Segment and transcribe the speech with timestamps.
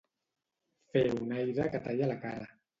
[0.95, 2.53] Fer un aire que talla la cara.